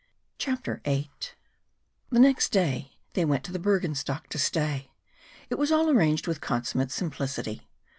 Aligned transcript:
CHAPTER 0.39 0.81
VIII 0.83 1.11
Next 2.09 2.49
day 2.49 2.93
they 3.13 3.23
went 3.23 3.43
to 3.43 3.51
the 3.51 3.59
Bürgenstock 3.59 4.29
to 4.29 4.39
stay. 4.39 4.89
It 5.51 5.59
was 5.59 5.71
all 5.71 5.91
arranged 5.91 6.25
with 6.25 6.41
consummate 6.41 6.89
simplicity. 6.89 7.69